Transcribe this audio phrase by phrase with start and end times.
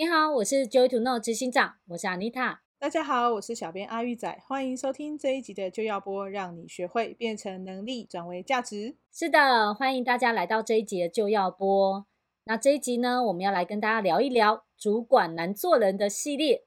[0.00, 2.60] 你好，我是 Joy to Know 执行长，我是 Anita。
[2.78, 8.96] 大家好，我是小编阿玉仔，欢迎收听这一集的就要播，让你学会变成能力转为价值。
[9.12, 12.06] 是的，欢迎大家来到这一集的就要播。
[12.44, 16.64] 那这一集呢，我们要来跟大家聊一聊主管难做人的系列。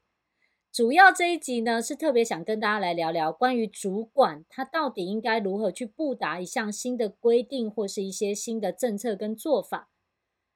[0.72, 9.90] 主要这一集呢，是特别想跟大家来聊聊关于主管他到底应该如何去布达一项新的规定，或是一些新的政策跟做法。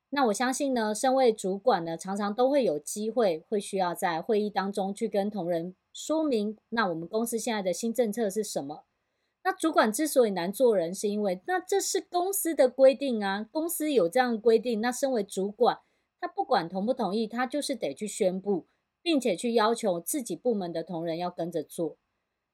[0.09, 8.85] 那我相信呢，身为主管呢，常常都会有机会，会需要在会议当中去跟同仁说明，那我们公司现在的新政策是什么？
[9.43, 15.80] 那主管之所以难做人，是因为那这是公司的规定啊，公司有这样的规定，那身为主管，
[16.21, 18.66] 他不管同不同意，他就是得去宣布，
[19.02, 21.97] 并且去要求自己部门的同仁要跟着做。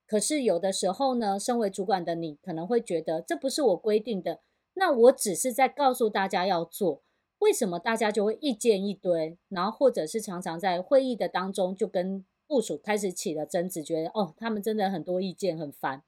[0.08, 4.42] 可是有的时候呢，身为主管的你，可能会觉得这不是我规定的，
[4.74, 7.04] 那我只是在告诉大家要做。
[7.44, 16.02] 为什么大家就会意见一堆，然后或者是常常在会议的当中就跟部属开始起了争执，觉得哦，他们真的很多意见很烦，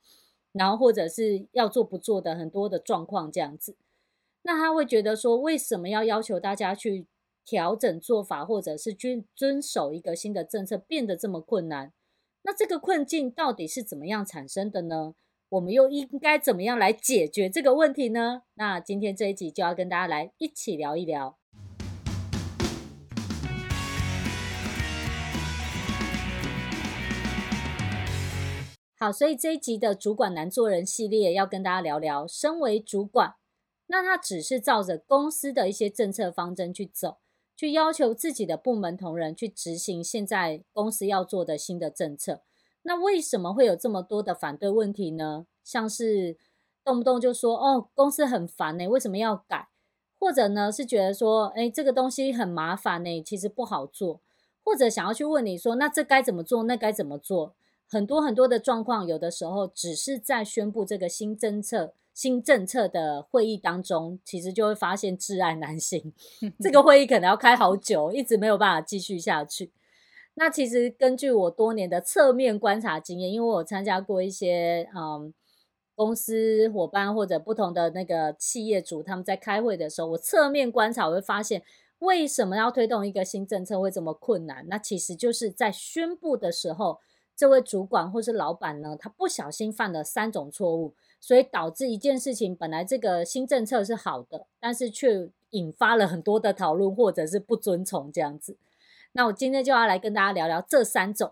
[0.53, 3.75] 然后或者是要做不做的很多的状况这样子，
[4.43, 7.05] 那他会觉得说，为什么要要求大家去
[7.43, 11.91] 调整做法，或者是遵遵守一个新的政策变得这么困难？
[12.43, 15.15] 那这个困境到底是怎么样产生的呢？
[15.55, 18.41] 我们又应该怎么样来解决这个问题呢？
[18.55, 21.37] 那今天这一集就要跟大家来一起聊一聊。
[28.99, 33.35] 好，所以这一集的主管难做人系列要跟大家聊聊，身为主管，
[33.87, 37.19] 那他只是照着公司的一些政策方针去走，
[37.55, 42.41] 去要求自己的部门同仁去执行现在公司要做的新的政策。
[42.87, 45.47] 那为什么会有这么多的反对问题呢？
[45.63, 46.37] 像是
[46.83, 49.69] 动不动就说哦，公司很烦呢，为什么要改？
[50.19, 54.21] 或者呢是觉得说，哎，这个东西很麻烦呢，其实不好做。
[54.63, 56.63] 或者想要去问你说，那这该怎么做？
[56.63, 57.55] 那该怎么做？
[57.87, 66.13] 很多很多的状况，有的时候只是在宣布这个新政策、新政策的会议当中，其实就会发现窒碍难行。
[66.61, 69.71] 这个会议可能要开好久，一直没有办法继续下去。
[70.37, 75.33] 那其实根据我多年的侧面观察经验，因为我参加过一些嗯
[75.95, 81.63] 公司伙伴或者不同的那个企业主，他们在开会的时候，我侧面观察，我会发现
[81.99, 84.65] 为什么要推动一个新政策会这么困难？
[84.67, 86.99] 那其实就是在宣布的时候，
[87.33, 98.57] 这位主管或是老板呢，他不小心犯了三种错误，所以导致一件事情本来这个新政策是好的，但是却引发了很多的讨论或者是不遵从这样子。
[99.17, 101.31] 那我今天就要来跟大家聊聊这三种。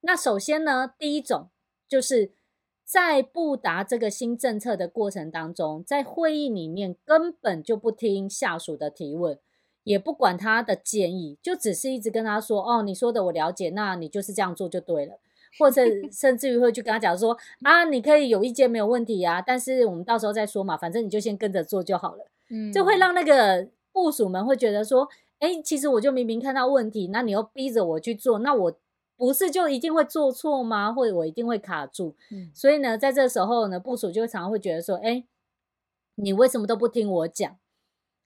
[0.00, 1.48] 那首先呢，第一种
[1.88, 2.32] 就是
[2.84, 9.38] 在布达这个新政策的过程当中，在会议里面根本就不听下属的提问，
[9.84, 15.20] 也不管他的建议，就只是一直跟他说：“哦，你说的我了解，那你就是这样做就对了。”
[15.56, 25.08] 或者 甚至于会去跟他讲说：“啊，你可以有意见没有问题啊，但是我们到时候再说嘛，反正你就先跟着做就好了。”嗯，就会让那个部署们会觉得说。
[25.38, 28.78] 哎，其实我就明明看到问题，那你又逼着我去做，那我
[29.16, 30.92] 不是就一定会做错吗？
[30.92, 32.14] 或者我一定会卡住？
[32.30, 35.24] 嗯，所以呢，在这时候呢，部署就常常会觉得说，哎，
[36.16, 37.56] 你为什么都不听我讲？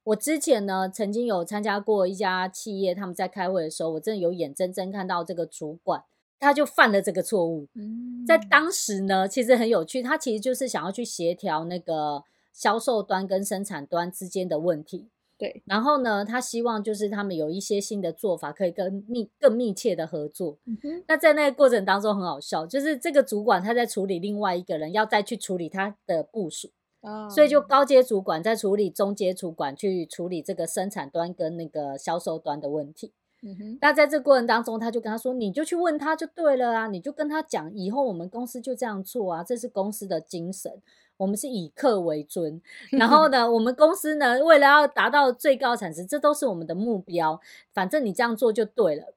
[0.05, 6.03] 我之前呢，曾经有参加过一家企业，他们在开会的时候，我真的有眼睁睁看到这个主管，
[6.41, 7.69] 他就犯了这个错误。
[7.75, 15.09] 嗯，在当时呢，其实很有趣，他其实就是想要去协调那个销售端跟生产端之间的问题。
[15.43, 20.57] 对，然后呢，他希望就是他们有一些新的做法，可以跟密更密切的合作。
[20.67, 21.03] 嗯。
[21.09, 26.71] 那在那个过程当中很好笑，就是这个主管他在处理另外一个人要再去处理他的部署，
[27.01, 33.13] 哦，所以就高阶主管在处理中阶主管去处理这个生产端跟那个销售端的问题。
[33.43, 33.79] 嗯哼。
[33.81, 40.81] 那在这过程当中，他就跟他说：“你就去问他就对了啊，你就跟他讲，以后我们公司就这样做啊，这是公司的精神。”
[41.19, 47.41] 我们是以客为尊， 然后呢，我们公司呢，为了要达到最高产值，这都是我们的目标。
[47.73, 49.15] 反正你这样做就对了。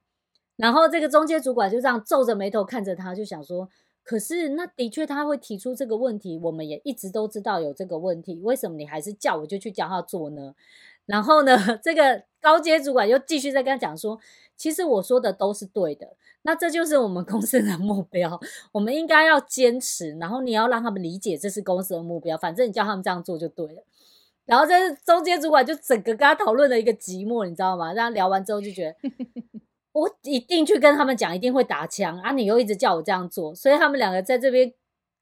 [0.55, 3.69] 然后这个中介主管就这样皱着眉头看着他，就想说：
[4.03, 10.53] 可是那的确他会提出这个问题，我们也一直都知道有这个问题，为什么你还是叫我就去教他做呢？
[11.05, 14.19] 然后呢， 这个高阶主管又继续在跟他讲说。
[14.57, 18.39] 其实我说的都是对的，那这就是我们公司的目标，
[18.71, 23.83] 我们应该要坚持，然后你要让他们理解这是公司的目标，反正你叫他们这样做就对了。
[24.45, 27.91] 然后这中间主管就整个跟他讨论了一个寂寞，你知道吗？
[27.91, 29.09] 让他聊完之后就觉得，
[29.91, 32.31] 我一定去跟他们讲，一定会打枪啊！
[32.31, 34.73] 你又一直叫我这样做，所以他们两个在这边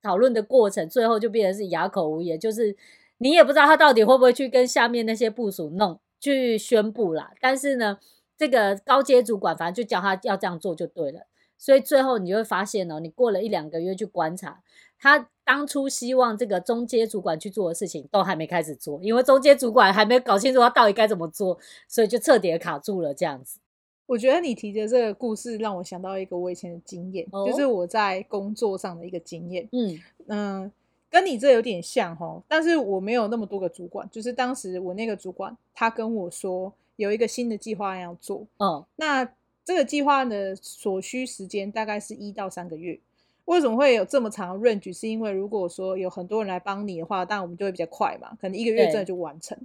[0.03, 2.77] 讨论的过程，最后就变成是哑口无言，就是
[3.23, 7.31] 你也不知道他到底会不会去跟下面那些部署弄去宣布啦。
[7.41, 7.97] 但是呢。
[8.35, 11.27] 这个高阶主管反正就叫他要这样做就对了。
[11.55, 14.61] 所以最后你就会发现哦，你过了一两个月去观察，
[14.99, 23.59] 他当初希望这个中阶主管去做的事情都还没开始做，因为中阶主管还没搞清楚他到底该怎么做，所以就彻底的卡住了这样子。
[24.07, 29.69] 我觉得你提的这个故事让我想到一个我以前的经验，哦、就是我在工作上的一个经验。
[29.71, 30.71] 嗯嗯、呃，
[31.13, 34.09] 跟你这有点像哦，但是我没有那么多个主管。
[34.09, 38.43] 就是当时我那个主管，他跟我说有一个新的计划要做。
[38.57, 39.23] 嗯，那
[39.63, 42.99] 这个计划的所需时间大概是一到三个月。
[43.45, 44.91] 为什么会有这么长的 range？
[44.91, 49.55] 是因为如果说有很多人来帮你的话，当然我们就会比较快嘛，可能一个月真的就完成。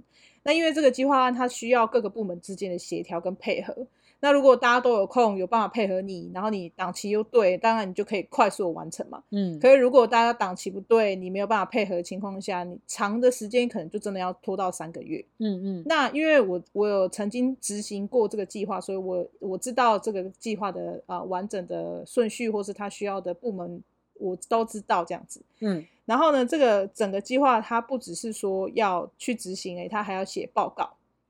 [0.43, 3.87] 那因为这个计划案它需要各个部门之间的协调跟配合。
[4.21, 9.23] 那如果大家都有空，有办法配合你，然后你档期又对，当然你就可以快速的完成嘛。
[9.31, 9.57] 嗯。
[9.59, 15.23] 可是如果大家档期不对，你没有办法配合的情况下，你长的时间可能就真的要拖到三个月。
[15.37, 15.83] 嗯嗯。
[15.85, 23.81] 那因为我我有曾经执行过这个计划，所以我我知道这个计划的啊、呃、完整的顺序，或是他需要的部门，
[24.15, 25.41] 我都知道这样子。
[25.61, 25.85] 嗯。
[26.05, 30.89] 然后呢，这个整个计划它不只是说要去执行，诶，它还要写报告。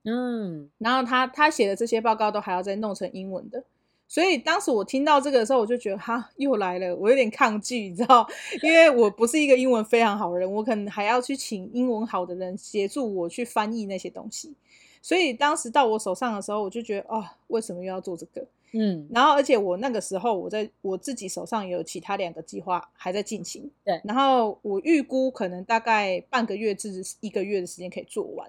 [0.09, 3.63] 嗯，然后他他写的这些报告都还要再弄成英文的，
[4.07, 8.27] 所以当时我听到这个的时候，我就觉得哈又来了，我有点抗拒，你知道，
[8.63, 14.53] 因为我不是一个英文非常好的人，我可能还要去请英文好的人协助我去翻译那些东西，
[15.01, 18.45] 所以当时到我手上的时候，我就觉得哦，为什么又要做这个？
[18.71, 28.47] 嗯，然后而且我那个时候我在我自己手上有其他两个计划还在进行，对，然后我预估可能大概半个月至一个月的时间可以做完。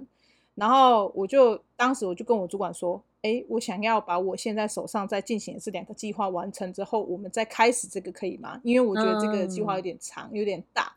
[0.61, 8.61] 然后我就当时我就跟我主管说，哎，我想要把我现在手上在进行的这两个计划完成之后，我们再开始这个可以吗？
[8.63, 10.93] 因为我觉得这个计划有点长，有点大，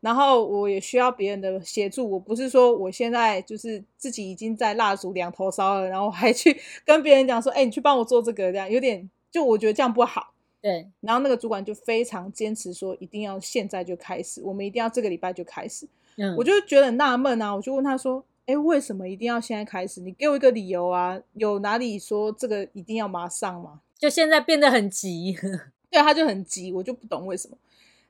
[0.00, 2.10] 然后我也需要别人的协助。
[2.10, 10.32] 我不是说我现在就是自己已经在蜡烛两头烧了，然后还去 跟别人讲说，哎，你去帮我做这个，这样有点就我觉得这样不好。
[10.60, 15.86] 对，然后那个主管就非常坚持说，一定要现在就开始，我们一定要这个礼拜就开始。
[16.16, 18.24] 嗯，我就觉得很纳闷啊，我就问他说。
[18.46, 20.00] 哎，为什么一定要现在开始？
[20.00, 21.18] 你给我一个理由啊！
[21.32, 23.80] 有哪里说这个一定要马上吗？
[23.98, 25.34] 就现在变得很急，
[25.90, 27.56] 对，他就很急，我就不懂为什么。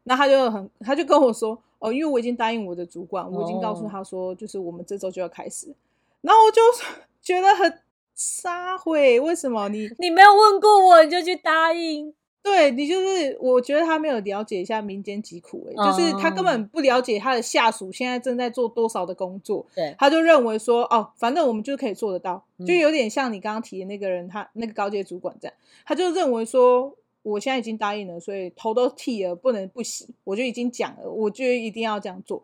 [0.03, 5.73] 那他就很，他就跟我说，哦，因为我已经答应我的主管，我已经告诉他说，就是我们这周就要开始。
[6.21, 6.61] 然后我就
[7.23, 7.81] 觉得很
[8.15, 12.13] 撒谎，为什么你你没有问过我，你就去答应？
[12.45, 25.57] 对，你就是，我觉得他没有了解一下民间疾苦，欸，就是他根本不了解他的下属现在正在做多少的工作，对，他就认为说，哦，反正我们就可以做得到，就有点像你刚刚提的那个人，他那个高阶主管这样，
[25.87, 32.43] 他就认为说，我现在已经答应了，所以头都剃了，不能不洗，我就已经讲了，我就一定要这样做。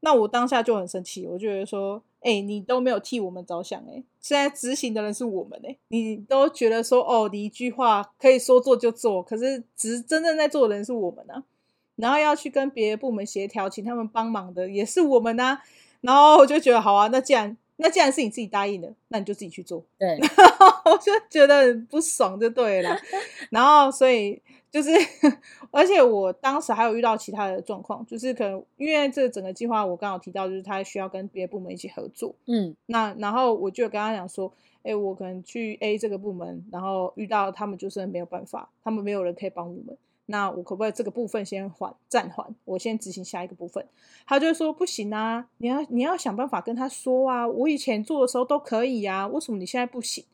[0.00, 11.42] 那我当下就很生气，我就觉得说，哎、你都没有替我们着想，哎，现在执行的人是我们，哎，你都觉得说，哦，你一句话可以说做就做，可是执真正在做的人是我们啊，
[11.96, 15.62] 然后要去跟别的部门协调，请他们帮忙的也是我们啊，
[16.00, 20.28] 然后我就觉得，好啊，那既然那既然是你自己答应的，那你就自己去做， 对，然
[20.58, 22.96] 后我就觉得很不爽，就对了，
[23.50, 24.40] 然后所以。
[24.72, 24.88] 就是，
[25.70, 32.34] 而且我当时还有遇到其他的状况，就是可能因为这整个计划，我刚好提到，就是他需要跟别的部门一起合作。
[32.46, 34.50] 嗯，那然后我就跟他讲说，
[34.82, 39.94] 哎，我可能去 A 这个部门，然后遇到他们就是没有办法，他们没有人可以帮我们，
[40.26, 43.84] 那我可不可以这个部分先缓暂缓，我先执行下一个部分？
[44.26, 50.24] 他就说不行啊，你要你要想办法跟他说啊，我以前做的时候都可以啊，为什么你现在不行？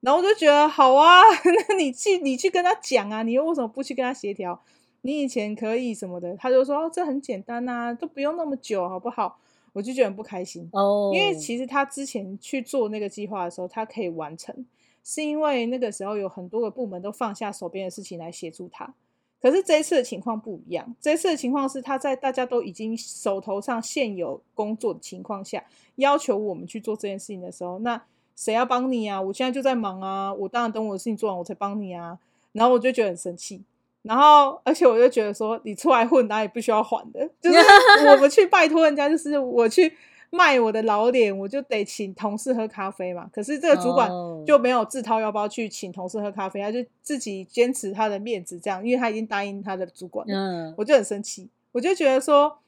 [0.00, 1.20] 然后我就觉得好啊，
[1.68, 4.60] 那你去你去跟他讲啊，你又为什么不去跟他协调？
[5.02, 9.38] 你以前可以什么的，他就说哦，这很简单呐、啊，都不用那么久，好不好？
[9.74, 14.66] 我就觉得很不开心哦，因为其实他之前去做那个计划的时候，他可以完成，
[15.04, 18.92] 是因为那个时候有很多个部门都放下手边的事情来协助他。
[19.40, 25.64] 可是这一次的情况不一样，这一次的情况是他在大家都已经手头上现有工作的情况下，
[25.96, 28.02] 要求我们去做这件事情的时候，那。
[28.38, 29.20] 谁要帮你啊？
[29.20, 30.32] 我现在就在忙啊！
[30.32, 32.16] 我当然等我的事情做完，我才帮你啊。
[32.52, 33.60] 然后我就觉得很生气，
[34.02, 37.28] 然后而且我就觉得说，你出来混，哪里不需要还的？
[37.40, 37.58] 就是
[38.06, 39.92] 我们去拜托人家，就是我去
[40.30, 43.28] 卖我的老脸，我就得请同事喝咖啡嘛。
[43.32, 44.10] 可是这个主管
[44.46, 50.34] 就没有自掏腰包去请同事喝咖啡，他就自己坚持他的面子，这样，因为他已经答应他的主管了。
[50.34, 52.58] 嗯，我就很生气，我就觉得说。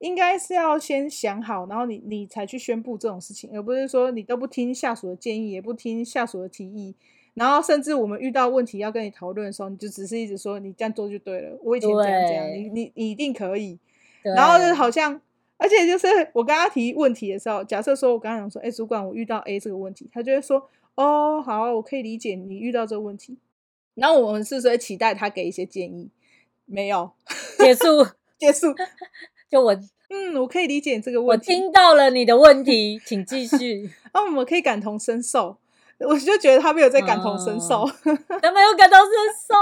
[0.00, 6.94] 应该是要先想好，然后你你才去宣布这种事情，而不是说你都不听下属的建议，也不听下属的提议，
[7.34, 13.78] 然后甚至我们遇到问题要跟你讨论的时候，你就只是一直说你这样做就对了，我以前这样这样，你你你一定可以，
[14.22, 15.20] 然后就好像，
[15.60, 23.36] 而且就是我跟他提问题的时候，假设说我刚刚讲说，哎，主管，我遇到 A 这个问题，他就会说，哦，好，我可以理解你遇到这个问题。
[23.94, 26.08] 然后我们是不是会期待他给一些建议？
[26.64, 27.12] 没有，
[27.58, 28.06] 结束，
[28.38, 28.74] 结束。
[29.50, 29.74] 就我，
[30.08, 31.52] 嗯，我可以理解你这个问题。
[31.52, 33.90] 我听到了你的问题，请继续。
[34.12, 35.58] 啊， 我们可以感同身受。
[35.98, 39.08] 我就觉得他没有在感同身受，嗯、 他没有感同身
[39.46, 39.54] 受，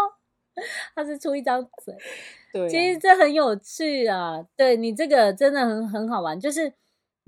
[0.94, 1.92] 他是出一张嘴。
[2.52, 4.46] 对、啊，其实这很有趣啊。
[4.56, 6.74] 对，你这个真的很很好玩，就是。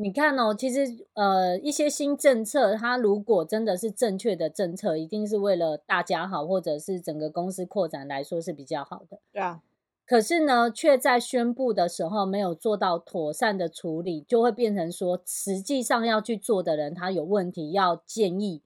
[0.03, 9.19] 你看哦，其实呃，一些新政策，它如果真的是正确的政策，一定是为了大家好，或者是整个公司扩展来说是比较好的。
[9.31, 9.61] 对啊。
[10.07, 18.63] 可是呢，却在宣布的时候没有做到妥善的处理，就会变成说，实际上要去做的人他有问题要建议，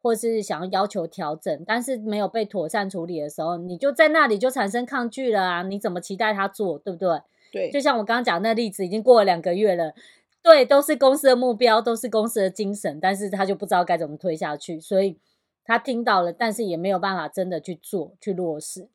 [0.00, 5.62] 或是想要要求调整，但是没有被妥善处理的时候，你就在那里就产生抗拒了啊！
[5.62, 7.20] 你怎么期待他做，对不对？
[7.52, 7.70] 对。
[7.70, 9.94] 就像我刚刚讲的那例子，已经过了两个月了。
[10.40, 15.18] 对，都是公司的目标，都是公司的精神，但是他就不知道该怎么推下去，所以
[15.64, 18.88] 他听到了，但是也没有办法真的去做，去落实。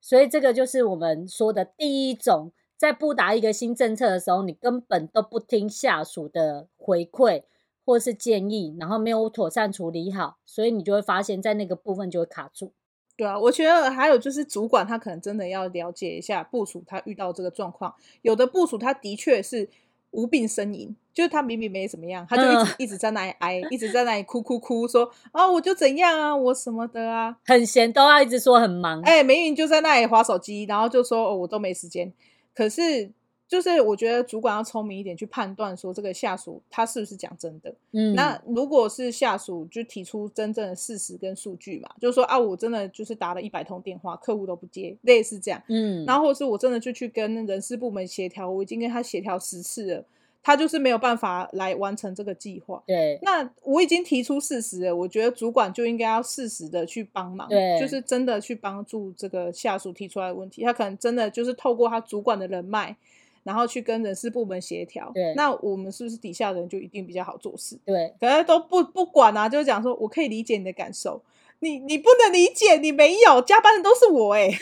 [0.00, 7.42] 所以这个就是我们说的第一种，在布达一个新政策的时候，你根本都不听下属的回馈
[7.90, 12.72] 或是建议，然后没有妥善处理好，所以你就会发现，在那个部分就会卡住。
[13.16, 19.68] 对啊，我觉得还有就是主管他可能真的要了解一下部署他遇到这个状况，有的部署他的确是。
[20.12, 29.00] 无病呻吟，就是他明明没怎么样，他就一直、嗯、一直在那里哀，一直在那里哭哭哭，说啊，我就怎样啊，我什么的啊，很闲，都要一直说很忙。
[29.02, 32.12] 哎、欸，明明就在那里划手机，然后就说哦，我都没时间，
[32.52, 33.12] 可是。
[33.50, 37.74] 就是我觉得主管要聪明一点去判断说这个下属他是不是讲真的。
[37.90, 45.60] 嗯，那如果是下属就提出真正的事实跟数据嘛，就是说啊，我真的就是打了一百通电话，客户都不接，类似这样。
[45.66, 50.04] 嗯，然后或是我真的就去跟人事部门协调，我已经跟他协调十次了，
[50.44, 52.80] 他就是没有办法来完成这个计划。
[52.86, 62.96] 对，那我已经提出事实了，我觉得主管就应该要适时的去帮忙，对，就是真的去帮助这个下属提出来的问题，他可能真的就是透过他主管的人脉。
[63.42, 67.78] 然后去跟人事部门协调，对，那我们是不是底下的人就一定比较好做事？
[67.84, 71.22] 对，可是都不不管啊，就是讲说我可以理解你的感受，
[71.60, 74.58] 你你不能理解，你没有加班的都是我哎、欸，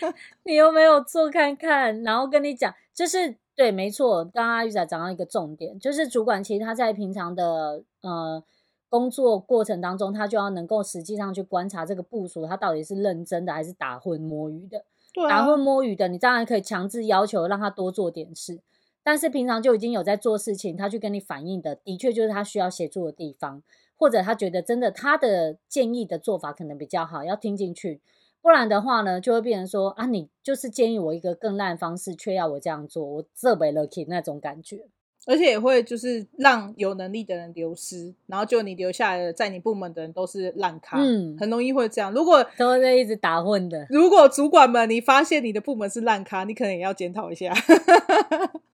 [0.44, 2.02] 你有没有做看看？
[2.02, 8.42] 然后跟你讲，就是对，没错，刚刚阿玉仔讲到一个重点，就是主管其实他在平常的呃
[8.88, 14.84] 工作过程当中，他就要能够实际上去观察这个部署，他到底是认真的还是打混摸鱼的。
[15.14, 18.60] 对啊、打混摸鱼的，你当然可以强制要求让他多做点事，
[19.02, 23.62] 但是平常就已经有在做事情，他去跟你反映的，的确就是他需要协助的地方，
[23.96, 28.00] 或者他觉得真的他的建议的做法可能比较好，要听进去，
[28.40, 34.88] 不然的话呢，就会变成说啊，你就是建议我一个更烂的方式，却要我这样做，我这为了 k 那种感觉。
[35.26, 42.12] 而且也会就是让有能力的人流失，然后就你留下来的在你部门的人都是烂咖，嗯，很容易会这样。
[42.12, 47.54] 如果 都在一直打混的，如果主管们你发现你的部门是烂咖，你可能也要检讨一下。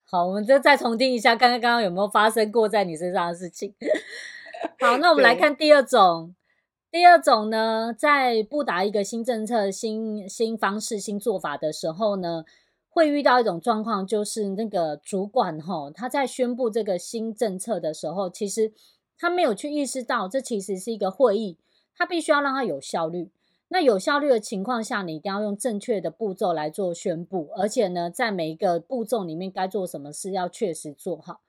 [0.10, 3.74] 好，我们就再重听一下，看看刚刚有没有发生过在你身上的事情。
[4.80, 6.34] 好，那我们来看第二种。
[6.90, 12.46] 第二种呢，在布达一个新政策、新新方式、新做法的时候呢，
[12.98, 18.74] 会遇到一种状况，就是那个主管哈，他在宣布这个新政策的时候，其实
[19.20, 21.60] 他没有去意识到，这其实是一个会议，
[21.96, 23.30] 他必须要让它有效率。
[23.68, 31.42] 那有效率的情况下，你一定要用正确的步骤来做宣布，而且呢，在每一个步骤里面该做什么事要确实做好。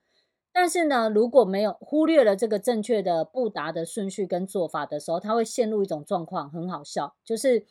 [0.52, 7.64] 但是呢，如果没有忽略了这个正确的布达的顺序跟做法的时候，他会陷入一种状况，很好笑，就是。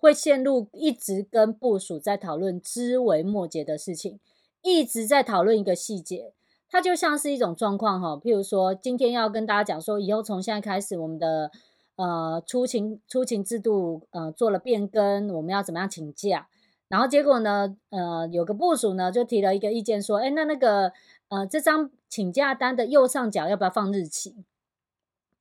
[0.00, 4.18] 会陷入一直跟部属在讨论枝微末节的事情，
[4.62, 6.32] 一直在讨论一个细节，
[6.70, 8.16] 它就像是一种状况哈。
[8.16, 11.50] 譬如说，今天要跟大家讲说，以后从现在开始，我们的
[11.96, 16.48] 呃出勤出勤制度呃做了变更，我们要怎么样请假？
[16.88, 20.92] 然后结果呢，呃，有个部署呢就提了一个意见说，哎，那那个
[21.28, 24.34] 呃这张请假单的右上角要不要放日期？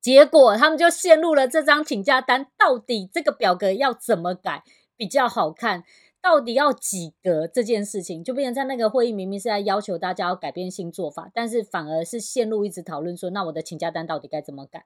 [0.02, 4.64] 结果他们就陷入了这张请假单，到底这个表格要怎么改
[4.96, 5.84] 比较好看？
[6.22, 14.86] 到底要几格这件事情，就变成在那个会议明明是在要求大家要改变新做法，但是反而是陷入一直讨论说，那我的请假单到底该怎么改？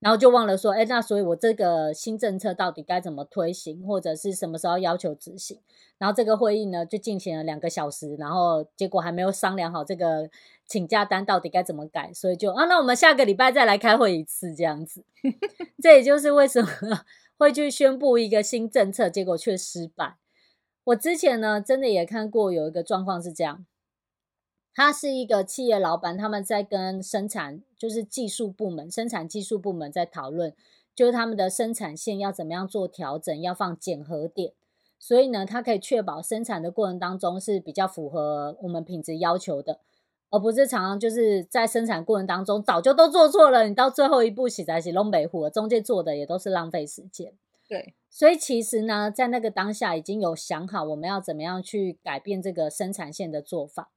[0.00, 5.60] 然后就忘了说，哎，那所以我这个新政策到底该怎么推行，或者是什么时候要求执行？
[5.98, 10.30] 然后这个会议呢就进行了两个小时，然后结果还没有商量好这个
[10.66, 15.04] 请假单到底该怎么改，所以就啊，那我们下个礼拜再来开会一次这样子。
[15.82, 16.68] 这也就是为什么
[17.36, 20.16] 会去宣布一个新政策，结果却失败。
[20.84, 23.66] 我之前呢真的也看过有一个状况是这样。
[24.74, 30.54] 他是一个企业老板，他们在跟生产，就是技术部门、生产技术部门在讨论
[30.94, 34.52] 就是他们的生产线要怎么样做调整，要放检核点，
[34.98, 39.80] 所以呢，它可以确保生产的过程当中是比较符合我们品质要求的，
[40.30, 47.32] 而不是常常就是在生产过程当中早就都做错了，你到最后一步洗才洗弄北湖，中间做的也都是浪费时间。
[47.68, 53.90] 对，所以其实呢，在那个当下已经有想好我们要怎么样去改变这个生产线的做法。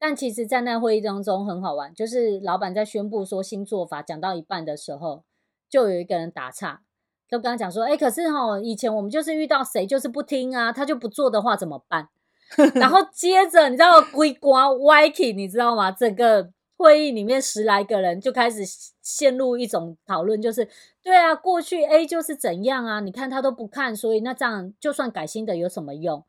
[0.00, 5.22] 但其实，在那会议当中很好玩，就是老板在宣布说新做法讲到一半的时候，
[5.68, 6.80] 就有一个人打岔，
[7.28, 12.08] 就跟他讲说：“哎，可是哈，以前我们就是遇到谁就是不听啊，他就不做的话怎么办？”
[12.74, 15.92] 然后接着你知道龟瓜歪起，你知道吗？
[15.92, 16.50] 整个。
[16.82, 18.62] 会议里面十来个人就开始
[19.02, 20.66] 陷入一种讨论，就是
[21.02, 26.24] 对啊，过去 A 就是怎样啊，你看他都不看，所以那这样就算改新的有什么用？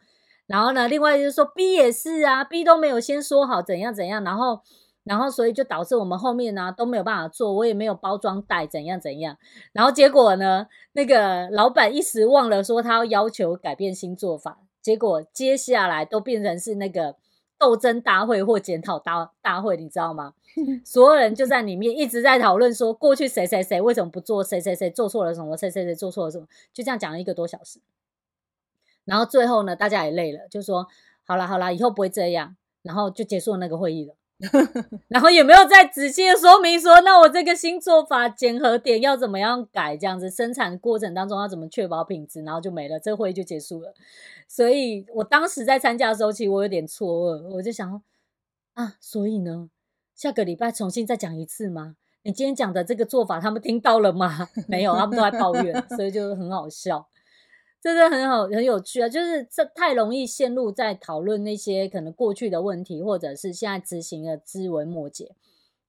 [0.48, 4.62] 然后呢，另外就是说 B 也是啊，B 都没有先说好怎样怎样，然后
[5.04, 9.38] 然后所以就导致我们后面呢都没有办法做，我也没有包装袋怎样怎样，
[9.74, 17.16] 然后结果呢，那个老板一时忘了说他要要求改变新做法，结果接下来都变成是那个。
[17.62, 20.34] 斗争大会或检讨大大会，你知道吗？
[20.84, 27.80] 所有人就在里面一直在讨论说，过去谁谁谁为什么不做，谁谁谁做错了什么，谁谁谁做错了什么，就这样讲了一个多小时。
[29.12, 30.88] 然后最后呢，大家也累了，就说
[31.26, 34.16] 好了好了，以后不会这样，然后就结束那个会议了。
[35.10, 39.98] 然后有没有再仔细的说明说，那我这个新做法检核点要怎么样改？
[39.98, 42.42] 这样子生产过程当中要怎么确保品质？
[42.44, 43.94] 然后就没了，这个会议就结束了。
[44.48, 48.02] 所以我当时在参加的时候，其实我有点错愕，我就想
[48.76, 49.70] 啊，所以呢，
[50.16, 51.98] 下个礼拜重新再讲一次吗？
[52.24, 54.48] 你今天讲的这个做法，他们听到了吗？
[54.70, 57.06] 没有，他们都在抱怨，所以就很好笑。
[57.82, 59.10] 真的很好，很有趣啊！
[59.10, 65.32] 就是这太容易陷入在讨论那些可能过去的问题，或者是现在执行的枝微末节，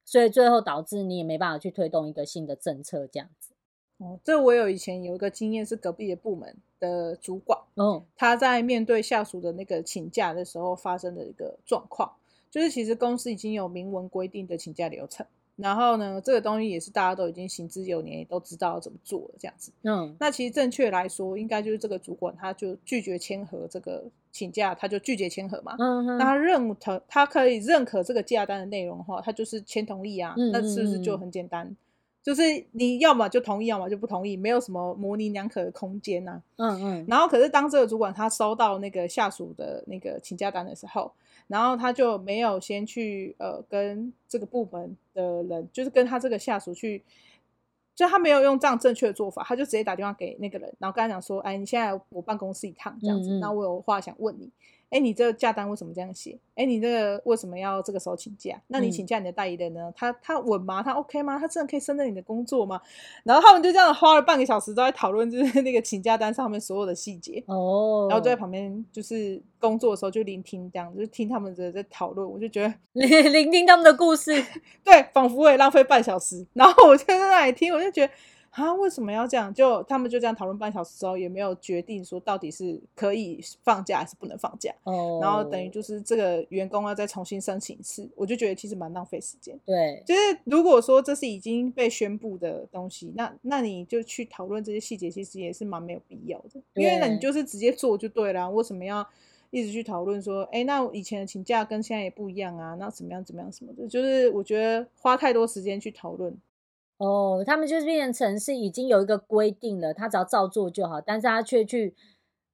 [0.02, 3.52] 所以最后导致你也没办法去推动一个新的政策，这样子。
[3.99, 12.10] 哦，这我有以前有一个经验，是隔壁的部门的主管，哦，他在面对下属的那个请假的时候发生的一个状况，
[12.50, 15.26] 就是其实公司已经有明文规定的请假流程。
[15.56, 19.71] 然后呢，这个东西也是大家都已经行之有年，也都知道怎么做了这样子。
[19.82, 25.76] 嗯，那其实正确来说，应该就是这个主管他就拒绝签合这个请假，他就拒绝签合嘛。
[25.78, 30.34] 嗯哼，那他认同他可以认可这个假单的内容的话，他就是签同意啊。
[30.36, 31.76] 嗯，那是不是就很简单？
[32.23, 36.43] 就是你要么就同意，要么就不同意，没有什么模棱两可的空间呐、啊。
[36.56, 37.06] 嗯嗯。
[37.08, 41.11] 然后可是当这个主管他收到那个下属的那个请假单的时候，
[41.49, 47.02] 然后他就没有先去呃跟这个部门的人，就是跟他这个下属去，
[47.95, 54.49] 就他没有用这样正确的做法，他就直接打电话给那个人，然后跟他讲说：“哎，你现在我办公室一趟这样子，那、嗯嗯、我有话想问你。”
[54.93, 56.39] 哎，你这个假单为什么这样写？
[56.55, 58.61] 哎，你这个为什么要这个时候请假？
[58.67, 59.81] 那你请假你的代理人呢？
[59.89, 60.83] 嗯、他他稳吗？
[60.83, 61.39] 他 OK 吗？
[61.39, 62.78] 他真的可以胜任你的工作吗？
[63.25, 68.07] 然后他们就这样花了半个小时都在讨论，就是那个请假单上面所有的细节哦。
[68.11, 72.31] 然后就在旁边就是工作的时候就聆听这样，就听他们的在讨论。
[72.31, 72.75] 我就觉得
[73.31, 74.31] 聆听他们的故事，
[74.85, 76.47] 对，仿佛我也浪费半小时。
[76.52, 78.13] 然后我就在那里听，我就觉得。
[78.52, 79.52] 啊，为什么要这样？
[79.52, 84.71] 就他们就这样讨论半小时之后，也没有决定说到底是可以放假还是不能放假。
[84.84, 89.58] 哦、oh.，然后等于就是这个员工要再重新申请一次，我就觉得其实蛮浪费时间。
[89.65, 96.60] 对，就是如果说这是已经被宣布的东西，那那你就去讨论这些细节，其实也是蛮没有必要的。
[96.75, 99.06] 因为呢，你就是直接做就对了，为什么要
[99.50, 102.75] 一直去讨论说，哎，那以前的请假跟现在也不一样啊？
[102.78, 103.88] 那怎么样怎么样什么的？
[103.88, 106.36] 就是我觉得花太多时间去讨论。
[107.02, 111.97] 哦，他们就是变成是已经有一个规定了，他只要照做就好，但是他却去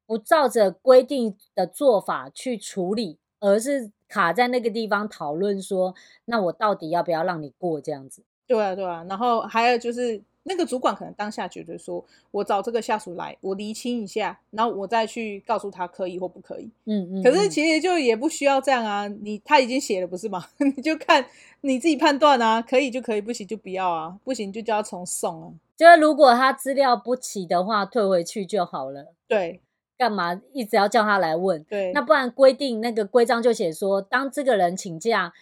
[0.07, 8.23] 不照着规定的做法去处理，而是卡在那个地方讨论说，那我到底要不要让你过这样子？
[8.47, 10.23] 对啊，对啊，然后还有就是。
[10.49, 16.71] 那个主管可能当下觉得说，我找这个下属来，我厘清一下，然后我再去告诉他可以或不可以。
[16.87, 17.23] 嗯嗯。
[17.23, 20.45] 可是其实就也不需要这样啊，你他已经写了不是吗？
[20.77, 21.25] 你就看
[21.61, 25.53] 你自己判断啊，可以就可以，不行就不要啊，不行就叫他重送啊。
[25.77, 29.13] 就是如果他资料不齐的话，退回去就好了。
[29.29, 29.61] 对。
[29.97, 31.63] 干嘛一直要叫他来问？
[31.65, 31.93] 对。
[31.93, 35.33] 那不然规定那个规章就写说，当这个人请假，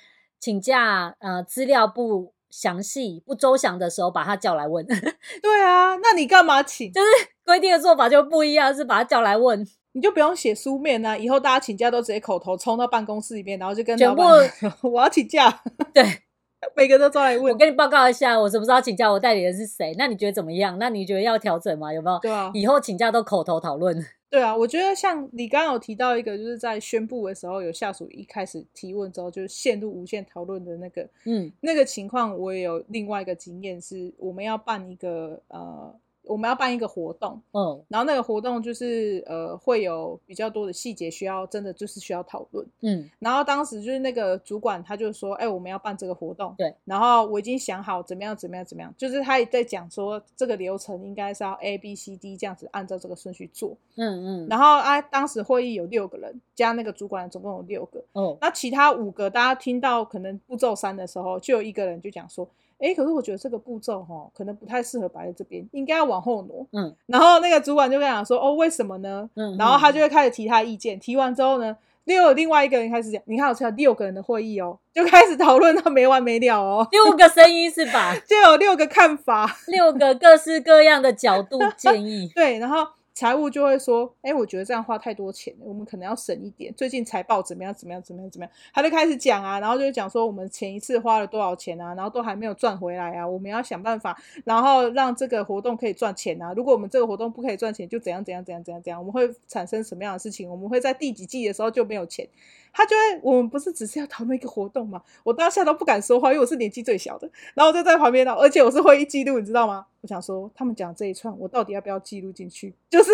[0.41, 2.33] 请假呃资料不。
[2.59, 4.87] 详细不周详的时候，把他叫来问。
[5.43, 6.91] 对啊，那你干嘛请？
[6.91, 7.07] 就是
[7.45, 11.15] 规定的做法就不一样，是把他叫来问，你就不用写书面啊。
[11.15, 15.63] 以后大家请假都直接口头冲到办公室里面，然后就跟老板说 我要请假。
[15.93, 16.03] 对，
[16.75, 17.53] 每个都招来问。
[17.53, 19.95] 我跟你报告一下，我什么时候请假，我代理人是谁？
[19.99, 20.79] 那你觉得怎么样？
[20.79, 21.93] 那你觉得要调整吗？
[21.93, 22.19] 有没有？
[22.21, 23.95] 对啊，以后请假都口头讨论。
[24.29, 35.95] 对啊，我觉得像你刚刚有提到一个，就是在宣布的时候，有下属一开始提问之后，就陷入无限讨论的那个，嗯，那个情况，我也有另外一个经验，是我们要办一个呃
[36.27, 62.49] 我们要办一个活动，嗯，然后那个活动就是呃会有比较多的细节需要，真的就是需要讨论，嗯，然后当时就是那个主管他就说，哎、欸，我们要办这个活动，对，然后我已经想好怎么样怎么样怎么样，就是他也在讲说这个流程应该是要 A B C D 这样子按照这个顺序做，嗯嗯，然后啊，当时会议有六个人加那个主管总共有六个，哦，那其他五个大家听到可能步骤三的时候，就有一个人就讲说。
[62.79, 66.67] 哎，可是我觉得这个步骤哈，可能不太适合摆在这边，应该要往后挪。
[66.73, 69.29] 嗯， 然后那个主管就跟他讲说，哦，为什么呢？
[69.35, 78.15] 嗯，然后他就会开始提他意见，提完之后呢，又有另外一个人开始讲，你看我才六个人的会议哦，就开始讨论到没完没了哦，六个声音是吧？
[78.29, 82.31] 就有六个看法，六个各式各样的角度建议。
[82.35, 82.87] 对，然后。
[83.17, 86.71] 财务就会说：“哎，我觉得这样花太多钱，我们可能要省一点。
[86.75, 87.73] 最近财报怎么样？
[87.73, 88.03] 怎么样？
[88.03, 88.31] 怎么样？
[88.31, 96.53] 怎么样？”他就开始讲啊，然后就讲说我们前一次花了多少钱啊，然后都还没有赚回来啊，我们要想办法，然后让这个活动可以赚钱啊。
[96.53, 100.51] 如果我们这个活动不可以赚钱，就怎样怎样怎样怎样怎样，我们会产生什么样的事情？
[100.51, 102.29] 我们会在第几季的时候就没有钱。
[102.77, 105.01] 他觉得我们不是只是要讨论一个活动吗？
[105.25, 109.87] 我当下都不敢说话，因为我是年纪最小的，然后我就在旁边，而且我是会议记录，你知道吗？
[110.03, 112.75] 我想说他们讲这一串，我到底要不要记录进去？
[112.91, 113.11] 就是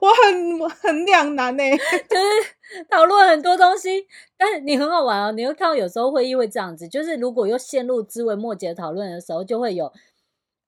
[0.00, 1.76] 我很很两难呢、欸，
[2.08, 4.06] 就是讨论很多东西，
[4.38, 9.92] 但是你很好玩哦，你会看到有时候会议会这样子，就是如果又陷入枝微末节讨论的时候，就会有。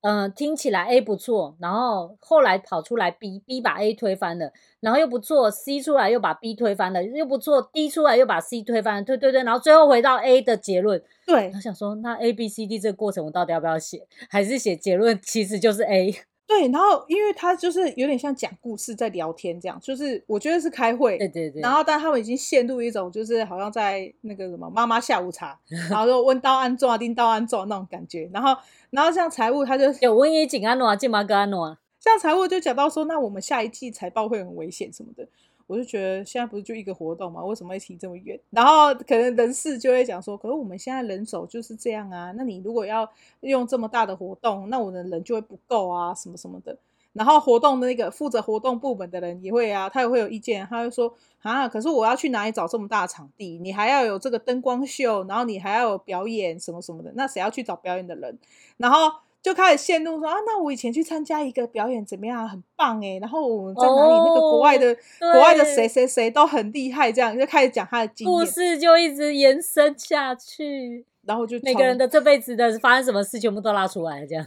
[0.04, 11.02] 嗯、呃，听起来 A 不错，然后后来跑出来 B，B 把 A 推翻了，然后又不错，C 出来又把 B 推翻了，又不错，D 出来又把 C 推翻了，对对对，然后最后回到 A 的结论。
[11.26, 16.14] 对，我想说，那 A B C D 这个过程我到底要不要写，还是写结论其实就是 A？
[16.46, 21.62] 对，然后因为他就是有点像讲故事在聊天这样，就是我觉得是开会，对对对。
[21.62, 25.59] 然后但他们已经陷入一种就是好像在那个什么妈妈下午茶，
[25.90, 28.28] 然后就问到安做啊，定到安坐那种感觉。
[28.33, 28.54] 然后
[28.90, 31.78] 然后像财务他就有问一景安诺，进马哥安诺。
[31.98, 35.26] 像财务就讲到说，那我们下一季财报会很危险什么的。
[35.66, 37.42] 我就觉得现在不是就一个活动吗？
[37.44, 38.38] 为什么会提这么远？
[38.50, 42.33] 然后可能人事就会讲说，可是我们现在人手就是这样啊。
[42.37, 46.77] 那你如果要用这么大的活动，那我的人就会不够啊，什么什么的。
[47.12, 53.59] 然后活动的那个负责活动部门的人也会啊，他也会有意见，他会说啊，可是我要去哪里找这么大的场地？
[53.59, 58.38] 你还要有这个灯光秀，然后你还要有表演什么什么的，那谁要去找表演的人？
[58.77, 59.23] 然后。
[59.44, 62.48] 就开始陷入说啊，那我以前去参加一个表演怎么样？
[62.48, 64.14] 很棒哎，然后我们在哪里？
[64.14, 74.46] 那个国外的国外的谁谁谁都很厉害，这样就开始讲他的经验，故事就一直延伸下去，然后就每个人的这辈子的发生什么事全部都拉出来，这样。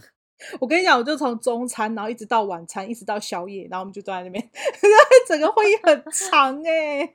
[0.58, 4.50] 我跟你讲，我就从中餐，然后一直到晚餐，一直到宵夜，然后我们就坐在那边，
[5.28, 7.14] 整个会议很长哎，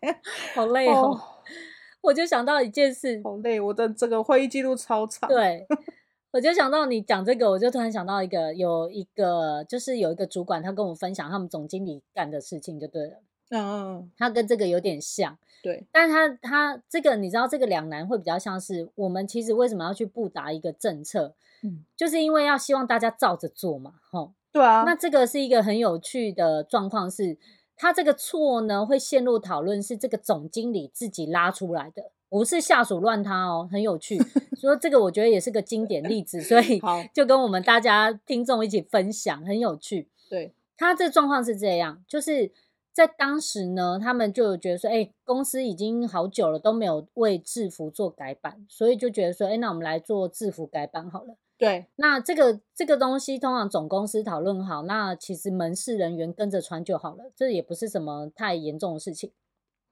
[0.55, 1.01] 好累哦。
[1.01, 1.19] Oh,
[2.01, 5.65] 我就想到一件事，好累，我的这个会议记录超长，对。
[6.33, 13.17] 我就想到你讲这个，我就突然想到一个，有一个就是有一个主管，他跟我分享他们总经理干的事情，就对了。
[13.51, 15.85] 嗯，他跟这个有点像，对。
[15.91, 21.35] 但他他这个你知道，这个两难会比较像是我们其实为什么要去布达一个政策？
[21.61, 24.33] 嗯，就是因为要希望大家照着做嘛，吼。
[24.51, 24.81] 对啊。
[24.87, 27.37] 那这个是一个很有趣的状况，是
[27.75, 32.09] 他这个错呢会陷入讨论，是这个总经理自己拉出来的。
[32.33, 34.17] 不是下属乱他哦，很有趣。
[34.59, 36.81] 说这个我觉得也是个经典例子，所以
[37.13, 40.09] 就跟我们大家听众一起分享，很有趣。
[40.31, 42.51] 对，他这状况是这样，就是
[42.91, 51.35] 在当时呢，他们就觉得说，哎，公司已经好久了都没有为制服做改版，所以就觉得说，哎，那我们来做制服改版好了。
[51.59, 59.31] 对，那这个这个东西通常总公司讨论好，那其实门市人员跟着穿就好了，这也不是什么太严重的事情。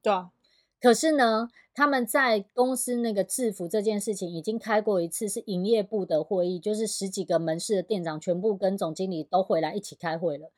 [0.01, 0.32] 对啊。
[0.81, 10.51] 可是呢，他们在公司那个制服这件事情已经开过一次，是营业部的会议，就是十几个门市的店长全部跟总经理都回来一起开会了。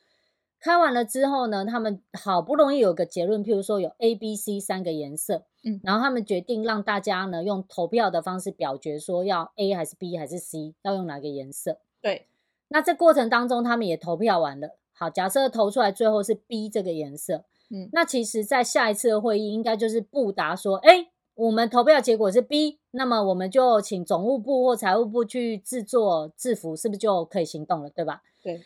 [0.59, 11.79] 开完了之后呢，他们好不容易有个结论，譬如说有 A、B、C 三个颜色，嗯，然后他们决定让大家呢用投票的方式表决，说要 A 还是 B 还是 C，要用哪个颜色？
[12.01, 12.27] 对。
[12.69, 14.77] 那这过程当中，他们也投票完了。
[14.93, 17.43] 好，假设投出来最后是 B 这个颜色。
[17.73, 28.21] 嗯，那其实，在下一次的会议，应该就是布达说，哎，我们投票结果是 B，那么我们就请总务部或财务部去制作制服，是不是就可以行动了，对吧？
[28.43, 28.62] 对。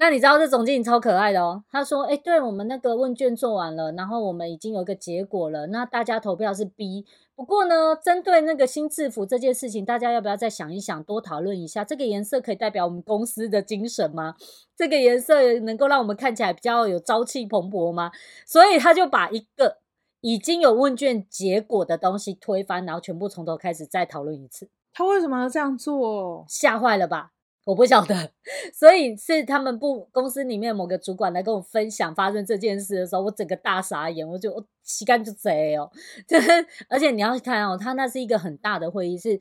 [0.00, 7.04] 那你知道这总经理超可爱的哦，他说，哎，对我们那个问卷做完了，然后我们已经有一个结果了，那大家投票是 B。
[7.34, 11.84] 不过呢，针对那个新制服这件事情，大家要不要再想一想，多讨论一下？
[11.84, 14.36] 这个颜色可以代表我们公司的精神吗？
[14.76, 18.12] 这个颜色能够让我们看起来比较有朝气蓬勃吗？
[18.46, 19.78] 所以他就把一个
[20.20, 24.70] 已经有问卷结果的东西推翻，然后全部从头开始再讨论一次。
[24.92, 26.44] 他为什么要这样做？
[26.48, 27.32] 吓坏了吧？
[27.68, 28.30] 我不晓得，
[28.72, 35.90] 所以是他们部公司里面某个主管来跟我分享发生这件事的时候，我整个大傻眼，我就我膝盖就贼哦，
[36.26, 36.50] 就是
[36.88, 39.38] 而且你要看哦，他那是一个很大的会议，是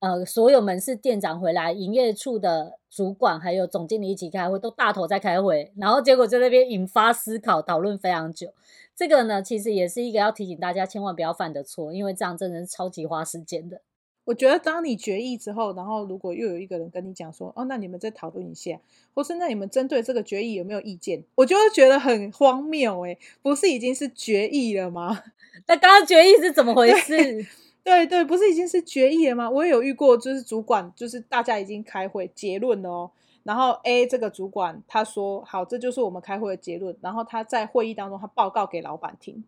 [0.00, 8.52] 呃所有门市店长回来，营业处的主管还有总经理一起开会，都大头在开会，然后结果在那边引发思考讨论非常久。
[8.94, 13.80] 这个呢，其实也是一个要提醒大家千万不要犯的错，因为这样真的是超级花时间的。
[14.24, 18.78] 我觉得，当你决议之后，然后如果又有一个人跟你讲说：“哦，那你们再讨论一下，
[19.14, 23.00] 或是那你们针对这个决议有没有意见？”我就会觉得很荒谬。
[23.02, 25.22] 诶，不是已经是决议了吗？
[25.66, 27.16] 那刚刚决议是怎么回事？
[27.16, 27.46] 对
[27.82, 29.50] 对，对，不是已经是决议了吗？
[29.50, 33.10] 我也有遇过，就是主管，就是大家已经开会结论了哦。
[33.42, 39.42] 然后 A 这个主管他说：“好，这就是我们开会的结论。”然后他在会议当中他报告给老板听。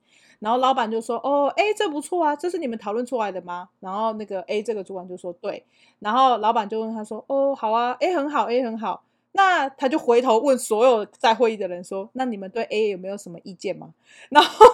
[0.44, 5.64] 然后老板就说：“哦哎这不错啊，这是你们讨论出来的吗？”然后那个 A 这个主管就说：“对。”
[6.00, 9.02] 然后老板就问他说：“哦，好啊，A 很好，A 很好。”
[9.32, 13.94] 那他就回头问所有在会议的人说：“那你们对 A 有没有什么意见吗？”
[14.28, 14.66] 然后。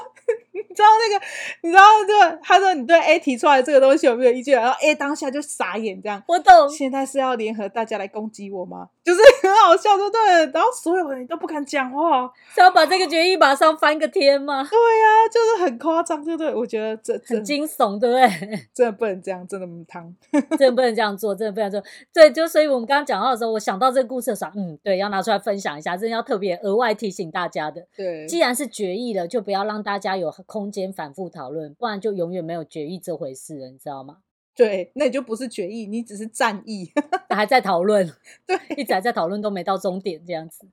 [0.68, 1.24] 你知道那个，
[1.62, 4.60] 你知道这个，他说你对 A 提出来这个东西有没有意见？
[4.60, 6.22] 然后 A 当下就傻眼，这样。
[6.26, 6.68] 我懂。
[6.68, 8.88] 现在是要联合大家来攻击我吗？
[9.04, 10.46] 就是很好笑，对不对？
[10.52, 14.66] 然后所有人都不敢讲话，是要把这个决议马上翻个天吗？
[14.70, 16.54] 对呀、啊，就是很夸张，对不对？
[16.54, 18.28] 我觉得这很惊悚，对不对？
[18.74, 21.82] 真的不能这样，真的母汤， 真的不能这样做，真的不能做。
[22.12, 27.86] 对，就所以我们刚刚讲到的时候，我想到这个故事的时候，嗯，对，要拿出来分享一下，真的要特别额外提醒大家的。
[27.96, 34.18] 对，既然是决议了，就不要让大家有空间反复讨论，不然就永远没有决议这回事了，你知道吗？
[34.54, 36.90] 对，那你就不是决议，你只是战役，
[37.30, 38.12] 还在讨论，
[38.46, 40.66] 对，一直还在讨论，都没到终点，这样子，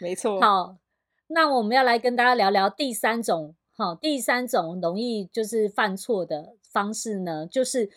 [0.00, 0.40] 没错。
[0.40, 0.76] 好，
[1.26, 7.90] 那我们要来跟大家聊聊第三种，好，第三种容易就是犯错的方式呢，就是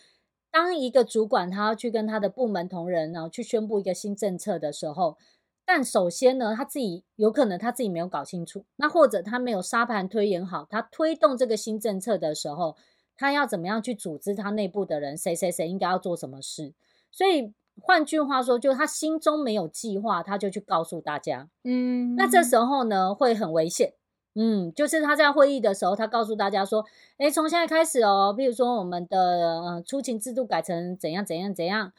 [0.50, 5.16] 当一个主管他要去跟他的部门同仁呢去宣布一个新政策的时候。
[5.64, 12.76] 但首先呢，他自己有可能他自己没有搞清楚，那或者他没有沙盘推演好，他推动这个新政策的时候，
[13.16, 16.74] 他要怎么样去组织他内部的人，谁谁谁应该要做什么事。
[17.10, 23.94] 所以换句话说，就他心中没有计划，他就去告诉大家，嗯，那这时候呢会很危险，
[24.34, 26.84] 嗯，就是他在会议的时候，他告诉大家说，
[27.18, 31.92] 诶，从现在开始哦，比如说我们的呃出勤制度改成怎样怎样怎样。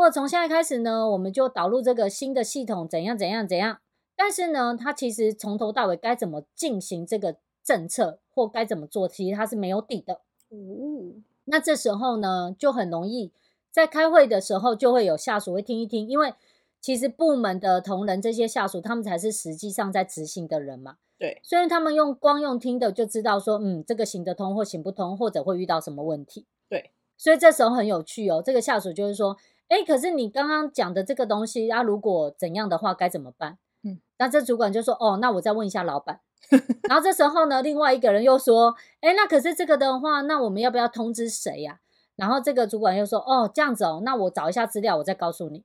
[0.00, 3.80] 或者从现在开始呢，我们就导入这个新的系统，怎样怎样怎样。
[4.16, 10.14] 但是呢，它其实从头到尾该怎么进行这个政策，或该怎么做，其实它是没有底的。
[10.48, 13.30] 哦，那这时候呢，就很容易
[13.70, 16.32] 在开会的时候，就会有下属会听一听，因为
[16.80, 20.96] 其实部门的同仁这些下属，他们才是实际上在执行的人嘛。
[21.18, 26.46] 对，所以他们用光用听的就知道说，嗯，这个行得通或行不通，或者会遇到什么问题。
[26.70, 29.36] 对，所以这时候很有趣哦，这个下属就是说。
[29.70, 33.56] 哎，可是你刚刚讲的这个东西，啊，如果怎样的话该怎么办？
[33.84, 36.20] 嗯，那这主管就说，哦，那我再问一下老板。
[36.88, 41.78] 然后这时候呢，另外一个人又说，哎，那可是这个的话，那我们要不要通知谁呀？
[42.16, 45.64] 然后这个主管又说，哦，这样子哦，那我找一下资料，我再告诉你。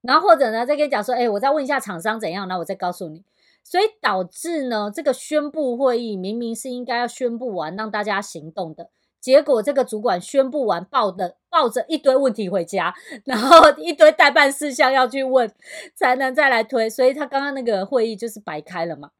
[0.00, 3.24] 然后或者呢，再跟你讲说，哎，我再问一下厂商怎样，那我再告诉你。
[3.64, 8.88] 所以导致呢，这个宣布会议明明是应该要宣布完，让大家行动的。
[9.20, 12.94] 结果这个主管宣布完，抱的抱着一堆问题回家，
[13.26, 15.52] 然后一堆待办事项要去问，
[15.94, 16.88] 才能再来推。
[16.88, 19.10] 所以他刚刚那个会议就是白开了嘛。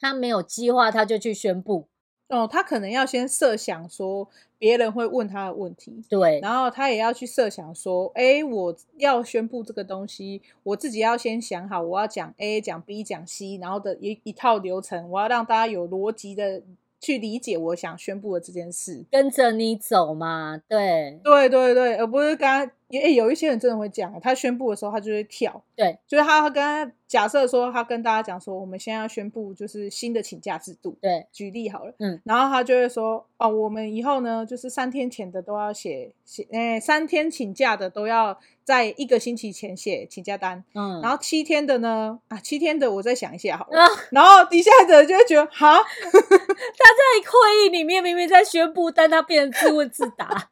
[0.00, 1.88] 他没有计划，他就去宣布。
[2.28, 6.38] 哦，他可能要先设想说别人会问他的问题，对。
[6.40, 16.62] 然后他也要去设想说，哎，我要宣布这个东西，我自己要先想好，我要讲 A，讲 B，讲 C，然后的一一套流程，我要让大家有逻辑的。
[17.00, 50.50] 去理解我想宣布的这件事，跟着你走嘛，对，对对对，而不是刚刚也有一些人真的会讲，他宣布的时候他就会跳，对，就是他跟他假设说他跟大家讲说，我们现在要宣布就是新的请假制度，对，举例好了，嗯，然后他就会说，哦，我们以后呢就是三天前的都要写写，哎，三天请假的都要在一个星期前写请假单，嗯，然后七天的呢，啊，七天的我再想一下好了，啊、然后底下的人就会觉得，哈， 他在会议里面明明在宣布，但他变成自问自答。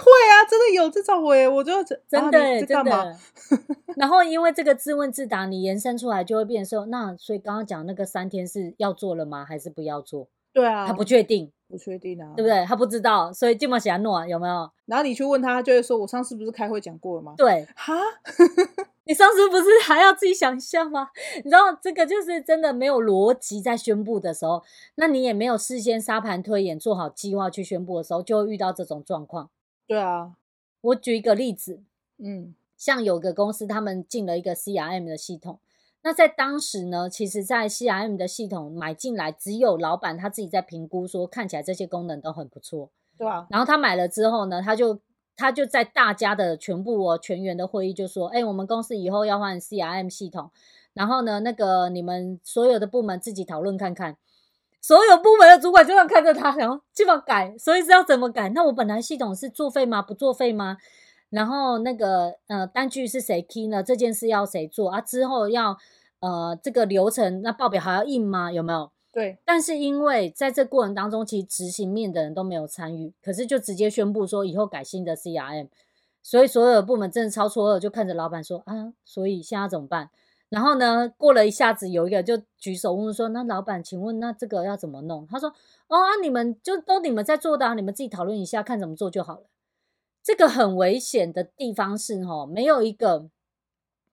[0.00, 3.16] 会啊，真的有这种诶，我就真的真的。
[3.96, 9.44] 然后因为这个自问自答，你延伸出来就会变成说，那所以刚刚讲那个三天是要做了吗？
[9.44, 10.28] 还是不要做？
[10.52, 12.64] 对啊，他不确定，不确定啊，对不对？
[12.64, 14.70] 他不知道，所以这么想弄有没有？
[14.86, 17.34] 然后你去问他，他就会说，我上次不是开会讲过了吗？
[17.36, 17.94] 对，哈，
[19.06, 21.08] 你上次不是还要自己想象吗？
[21.38, 24.62] 你知道这个就是真的没有逻辑，在宣布的时候，
[24.94, 29.50] 那你也没有事先沙盘推演，做好计划去宣布的时候，就会遇到这种状况。
[29.86, 30.34] 对啊，
[30.80, 31.82] 我举一个例子，
[32.18, 35.58] 嗯，像有个公司，他们进了一个 CRM 的系统。
[36.02, 43.46] 那在当时呢，其实，在 CRM 的系统买进来，只有老板他自己在评估，说看起来这些功能都很不错，对啊。
[43.50, 44.98] 然后他买了之后呢，他就
[45.36, 50.50] 他就在大家的全部哦全员的会议就说，哎，我们公司以后要换 CRM 系统，
[50.92, 54.16] 然后呢，那个你们所有的部门自己讨论看看。
[54.84, 58.50] 所有部门的主管就这样看着他，然后基本改，所以是要怎么改？
[58.50, 60.02] 那我本来系统是作废吗？
[60.02, 60.76] 不作废吗？
[61.30, 63.82] 然后那个呃单据是谁 key 呢？
[63.82, 65.00] 这件事要谁做啊？
[65.00, 65.78] 之后要
[66.20, 68.52] 呃这个流程那报表还要印吗？
[68.52, 68.90] 有没有？
[69.10, 69.38] 对。
[69.46, 75.68] 但是因为在这过程当中，其实执行面的人都没有参与，可是就直接宣布说以后改新的 CRM，
[76.22, 80.10] 所以所有的部门真的超错愕，就看着老板说啊，所以现在怎么办？
[80.54, 85.48] 然后呢，过了一下子，有一个就举手问说：“那老板，请问那这个要怎么弄？”他说
[85.88, 89.46] ：“哦啊，你们就都你们在做的啊，你们自己讨论一下，看怎么做就好了。”
[90.22, 93.28] 这个很危险的地方是哈，没有一个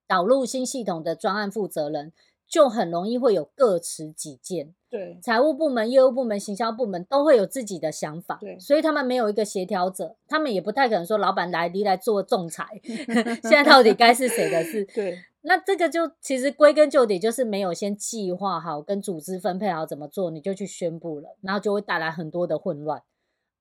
[0.08, 2.12] 导入新系统的专案负责人，
[2.52, 4.74] 就很容易会有各持己见。
[4.90, 8.38] 对，财务部门、业务部门、行销部门都会有自己的想法。
[8.42, 14.84] 对，所以他们没有一个协调者，他们也不太可能说：“老板来，你来做仲裁， 现在到底该是谁的事？
[14.94, 15.18] ”对。
[15.44, 23.02] 那这个就其实归根究底就是没有先计划好跟组织分配好怎么做，你就去宣布了，然后就会带来很多的混乱。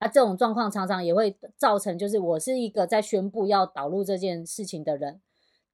[0.00, 5.20] 啊，这种状况常常也会造成，就是我是一个在宣布要导入这件事情的人，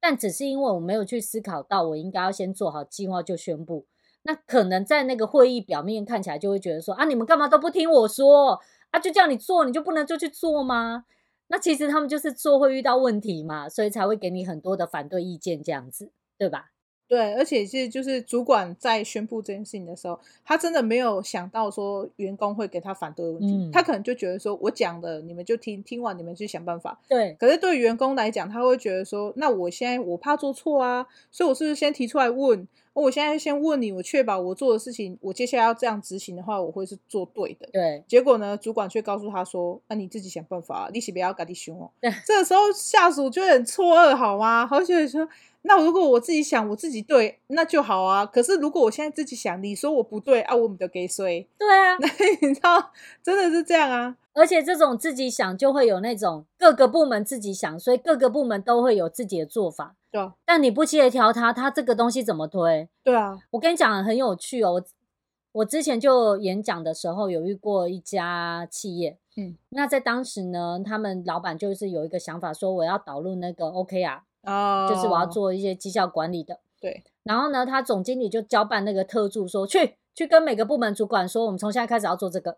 [0.07, 3.85] 但只是因为我没有去思考到我应该要先做好计划就宣布，
[4.21, 11.03] 那可能在那个会议表面看起来就会觉得说啊，你们干嘛都不听我说啊，就叫你做你就不能就去做吗？
[11.49, 16.71] 那其实他们就是做会遇到问题嘛，所以才会给你很多的反对意见这样子，对吧？
[17.07, 26.99] 对，而且是就是主管在宣布这件事情的时候，他真的没有想到说员工会给他反对的问题，嗯、他可能就觉得说我讲的你们就听，听完你们去想办法。
[27.07, 27.35] 对。
[27.39, 32.67] 可是对员工来讲，他会觉得说，那我现在我怕做错啊，所以我是不是先提出来问？
[32.93, 37.69] 我现在先问你，我确保我做的事情，我接下来要这样执行的话，我会是做对的。
[37.71, 38.03] 对。
[38.07, 41.91] 结果呢，主管却告诉他说：“那、啊、你自己想办法，你是不要搞你凶哦。
[42.01, 44.67] 对”这个时候下属就很错愕，好吗？
[44.71, 45.29] 而且说。
[45.67, 48.25] 那如果我自己想我自己对，那就好啊。
[48.25, 51.45] 可是如果我现在自己想，你说我不对啊，我们就给谁？
[51.59, 52.07] 对啊，那
[52.47, 54.15] 你知道真的是这样啊。
[54.33, 59.95] 而且这种自己想就会有那种各个部门自己想，所以各个部门都会有自己的做法。
[60.09, 60.33] 对啊。
[60.45, 62.87] 但你不协调他，他这个东西怎么推？
[63.03, 63.37] 对啊。
[63.51, 64.73] 我跟你讲很有趣哦。
[64.73, 64.83] 我
[65.51, 74.21] 我之前就演讲的时候有遇过一家企业，嗯，那在当时呢，他们老板就是有一个想法，说我要导入那个 OKR。
[74.47, 77.03] 哦，就是我要做一些绩效管理的，对。
[77.23, 82.57] 然后呢，他总经理就交办那个特助说，说去去跟每个部门主管说，我们从现在开始要做这个。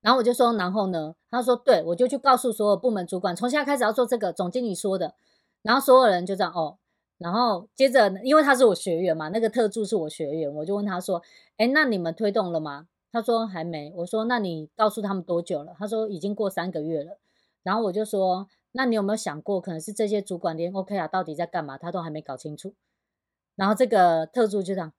[0.00, 5.14] 然后我就说，然后呢，他说，对，我就去告诉所有部门主管，从现在开始要做这个，总经理说的。
[5.60, 6.78] 然后所有人就这样哦。
[7.18, 11.20] 然后接着，因为他是我学员嘛，那个特助是我学员，我就问他说，
[11.58, 12.86] 哎，那你们推动了吗？
[13.12, 13.92] 他说还没。
[13.96, 15.74] 我说，那你告诉他们多久了？
[15.78, 17.18] 他说已经过三个月了。
[17.62, 18.48] 然后我就说。
[18.78, 22.74] 那你有没有想过，可能是这些主管连 OK 啊到底在干嘛，他都还没搞清楚。
[23.56, 24.92] 然后这个特助就讲，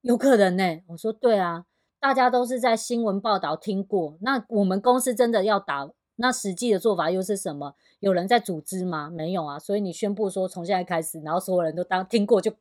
[0.00, 0.82] 有可能呢、欸。
[0.88, 1.66] 我说对啊，
[2.00, 4.18] 大家都是在新闻报道听过。
[4.22, 7.76] 那我们公司真的要打，那实际的做法又是什么？
[8.00, 9.08] 有人在组织吗？
[9.08, 9.56] 没有啊。
[9.56, 12.52] 所以你宣布说从现在开始，然后所有人都当听过，就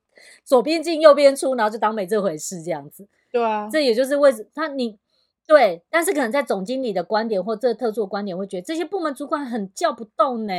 [0.43, 3.08] 左边进右边出，然后就当没这回事这样子。
[3.31, 4.99] 对啊，这也就是为什么他你。
[5.47, 10.53] 对，但是可能在总经理的观点或这个特助的观点会觉得这些部门主管很叫不动呢，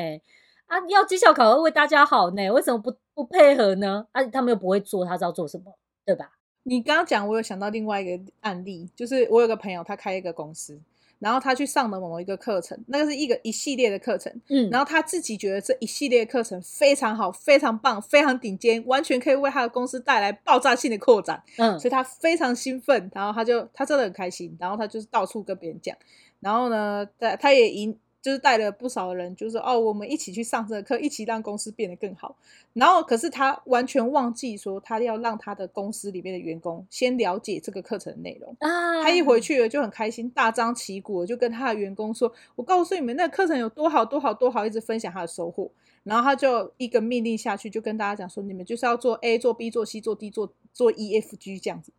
[0.66, 4.06] 啊，要绩效考核为大家好呢，为什么不不配合呢？
[4.12, 6.32] 啊，他们又不会做，他知道做什么，对吧？
[6.62, 10.80] 你刚刚讲，我有想到另外一个案例，就是我有个朋友，他开一个公司。
[11.18, 25.96] 然后他去上了某一个课程，那个是一个一系列的课程，嗯，然后他自己觉得这一系列课程非常好，非常棒，非常顶尖，完全可以为他的公司带来爆炸性的扩展，嗯，所以他非常兴奋，然后他就他真的很开心，然后他就是到处跟别人讲，
[26.40, 27.98] 然后呢，他他也赢。
[28.22, 32.36] 就是带了不少人，就是说哦，我们一起去上这个课，一起让公司变得更好。
[32.72, 38.54] 然后，可是他完全忘记说，他要让他的公司里面的员工先了解这个课程的内容。
[38.58, 45.70] 啊，他一回去了就很开心，大张旗鼓就跟他的员工说：“我告诉你们，那个课程有多好，多好，多好！”一直分享他的收获。
[46.02, 51.92] 然后他就一个命令下去，就跟大家讲说：“你们就是要做 A，做 B，做 C，做 D，做做 E，F，G 这样子。”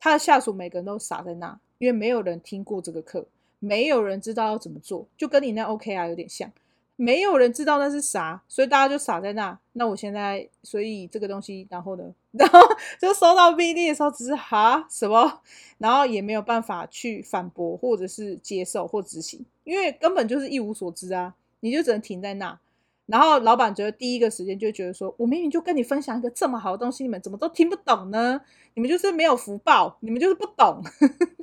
[0.00, 3.26] 他的下属每个人都傻在那，因为没有人听过这个课。
[3.64, 6.50] 没有人知道要怎么做，就跟你那 OK 啊有点像，
[6.96, 9.56] 没有人知道那是啥，所以大家就傻在那。
[9.74, 12.58] 那我现在，所以这个东西，然后呢， 然后
[13.00, 15.40] 就收到命令的时候，只是哈什么，
[15.78, 22.58] 然后也没有办法去反驳，或者是接受或执行，因为根本就是一无所知啊，你就只能停在那。
[23.06, 28.40] 然后老板觉得第一个时间就觉得说，我明明就跟你分享一个这么好的东西，你们怎么都听不懂呢？
[28.74, 30.82] 你们就是没有福报，你们就是不懂。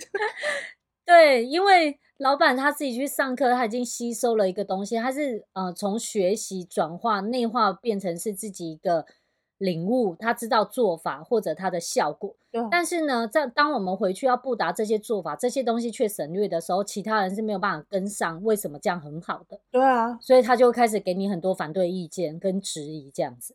[1.05, 9.07] 对，因为老板他自己去上课，他已经吸收了一个东西，他是呃从学习转化内化变成是自己一个。
[9.59, 18.41] 领悟，他知道做法或者他的效果，对但是呢，在当我们回去要布达这些做法，这些东西却省略的时候，其他人是没有办法跟上。
[18.41, 19.59] 为什么这样很好的？
[19.70, 23.53] 对啊，所以他就开始给你很多反对意见跟质疑，这样子。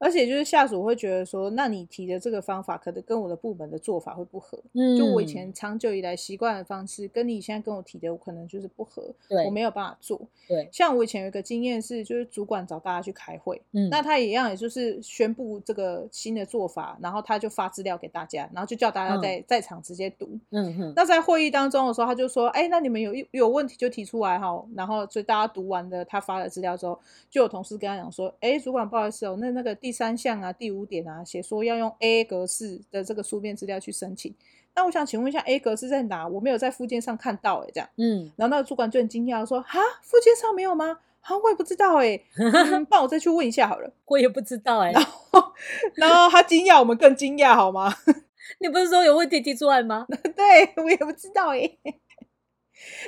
[0.00, 4.58] 而且就是下属会觉得说，那你提的这个方法可能跟我的部门的做法会不合。
[4.72, 9.14] 嗯，就我以前长久以来习惯的方式，跟你现在跟我提的，我可能就是不合。
[9.28, 10.18] 对，我没有办法做。
[10.48, 20.30] 对，像我以前有一个经验是，就是主管找大家去开会，嗯，那他一样，也就是宣布这个新的做法，然后他就发资料给大家，然后就叫大家在、嗯、在场直接读。
[20.48, 20.92] 嗯哼。
[20.96, 24.64] 那在会议当中的时候，他就说，哎，那你们有有问题就提出来哈。
[24.74, 26.98] 然后所以大家读完了他发的资料之后，
[27.28, 29.89] 就有同事跟他讲说，哎，主管不好意思哦，那那个第。
[29.90, 34.32] 第三项啊，第五点啊，写说要用 A 格式的这个书面资料去申请。
[34.72, 36.28] 那我想请问一下，A 格式在哪？
[36.28, 37.88] 我没有在附件上看到，哎，这样。
[37.96, 38.30] 嗯。
[38.36, 40.96] 然后那个主管就很惊讶说：“哈，附件上没有吗？
[41.20, 43.92] 哈，我也不知道，哎，嗯，帮我再去问一下好了。
[44.06, 44.92] ”我也不知道，哎。
[44.92, 45.52] 然后，
[45.94, 47.92] 然后他惊讶，我们更惊讶，好吗？
[48.62, 50.06] 你不是说有问题提出来吗？
[50.36, 51.68] 对，我也不知道，哎。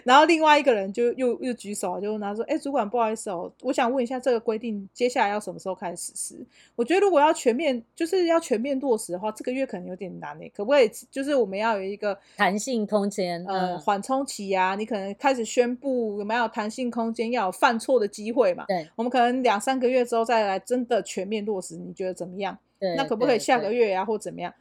[0.04, 6.46] 然后另外一个人就又又举手，就问他说：“哎，主管，不好意思哦，我想问一下这个规定接下来要什么时候开始实施？
[6.76, 10.48] 我觉得如果要全面，就是要全面落实的话，这个月可能有点难诶。
[10.54, 10.90] 可不可以？
[11.10, 18.64] 就是我们要有一个弹性空间，呃，缓冲期啊，你可能开始宣布有没有弹性空间，要有犯错的机会嘛？
[18.68, 22.56] 对，我们可能两三个月之后再来真的全面落实，你觉得怎么样？
[22.78, 24.52] 对，那可不可以下个月呀，或怎么样？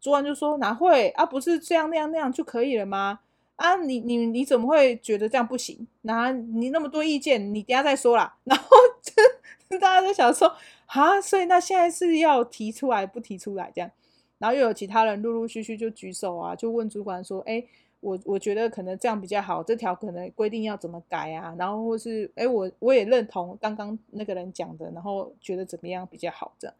[0.00, 1.26] 主管就说哪会啊？
[1.26, 3.20] 不是这样那样那样就可以了吗？”
[3.60, 5.86] 啊，你你你怎么会觉得这样不行？
[6.00, 8.34] 那你那么多意见，你等下再说啦。
[8.44, 8.66] 然后
[9.02, 10.50] 就 大家都想说，
[10.86, 13.90] 啊，所以那现在是要提出来不提出来这样？
[14.38, 17.62] 然后又有其他人陆陆续续就举手啊，就问主管说，哎，
[18.00, 21.54] 我我觉得可能这样比较好，这条可能规定要怎么改啊？
[21.58, 26.50] 然后或是，哎，我我也认同刚刚那个人讲的，然后觉得怎么样比较好？
[26.58, 26.74] 这样，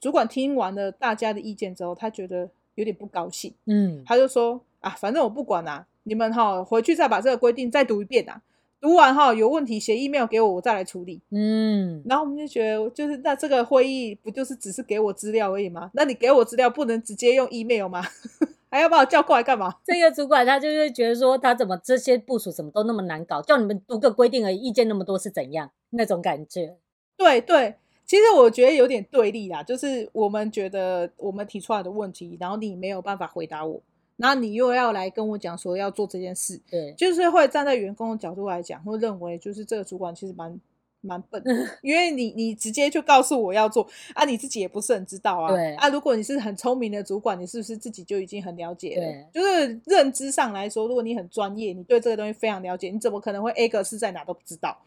[0.00, 5.86] 主管听完了大家的意见之后，他觉得有点不高兴，嗯，他就说，啊，反正我不管啊。
[6.04, 8.42] 你们哈回去再把这个规定再读一遍啊，
[8.80, 11.20] 读完哈有问题写 email 给我，我再来处理。
[11.30, 15.92] 嗯，然后我们就觉得，就是那这个会议不就是只是给我资料而已吗？
[15.94, 18.02] 那你给我资料不能直接用 email 吗？
[18.68, 19.72] 还要把我叫过来干嘛？
[19.84, 26.76] 这个主管他就是觉得说，他怎么这些部署怎么都那么难搞，叫你们读个规定而已，意见那么多是怎样那种感觉？
[27.16, 33.80] 对对，其实我觉得有点对立啦，就是我们觉得我们提出来的问题，然后你没有办法回答我。
[34.22, 40.60] 那你又要来跟我讲说要做这件事，对，就是会站在员工的角度来讲，会认为就是这个主管其实蛮
[41.00, 41.42] 蛮笨，
[41.82, 49.02] 因为你你直接就告诉我要做啊，你自己也不是很知道啊，对啊，如果你是很聪明的主管，你是不是自己就已经很了解了？
[49.02, 54.78] 对，就是认知上来说，如果你很专业，你对这个东西非常了解，你怎么可能会 A 个是在哪都不知道？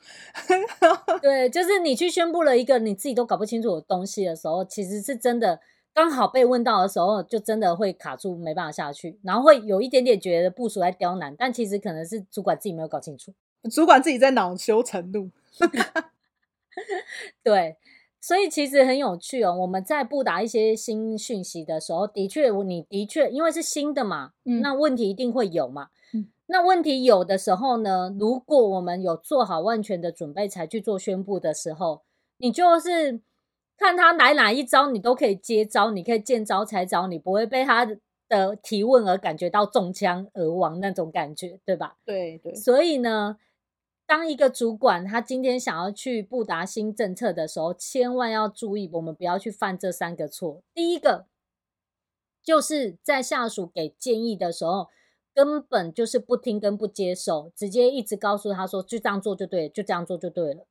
[1.22, 5.60] 对，就是你去宣布了一个你自己都搞不清楚的东西的时候，其实是真的。
[5.96, 13.34] 刚好被问到的时候，就真的会卡住，没办法下去，然后会有一点点觉得部署在刁难，但其实可能是主管自己没有搞清楚，
[13.72, 15.32] 主管自己在恼羞成怒。
[17.42, 17.78] 对，
[18.20, 19.56] 所以其实很有趣哦。
[19.56, 25.88] 我们在布达一些新讯息的时候，的确，你的确因为是新的嘛，嗯，那问题一定会有嘛。
[26.14, 32.02] 嗯，那问题有的时候呢，如果我们有做好万全的准备才去做宣布的时候，
[32.40, 33.22] 你就是。
[33.78, 37.86] 看他来哪一招，你都可以接招，你可以见招拆招，你不会被他
[38.28, 41.98] 的提问而感觉到中枪而亡那种感觉，对吧？
[42.06, 42.56] 对对。
[42.56, 43.38] 所以呢，
[44.08, 50.62] 当一个主管他今天想要去布达新政策的时候，千万要注意，我们不要去犯这三个错。
[50.74, 51.26] 第一个，
[52.44, 54.88] 就是在下属给建议的时候，
[55.34, 60.66] 根本就是不听跟不接受，直接一直告诉他说，就这样做就对，就这样做就对了。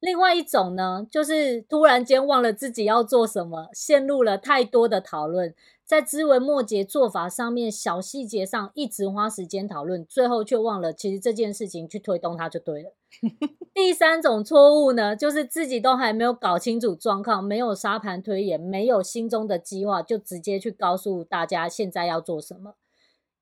[0.00, 12.94] 另外一种呢，就是突然间忘了自己要做什么，陷入了太多的讨论，在枝微末节做法上面、小细节上一直花时间讨论，最后却忘了其实这件事情去推动它就对了。
[13.74, 22.76] 第三种错误呢，就是自己都还没有搞清楚状况，没有沙盘推演，没有心中的计划，就直接去告诉大家现在要做什么。